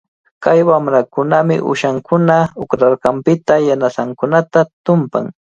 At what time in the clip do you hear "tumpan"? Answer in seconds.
4.85-5.25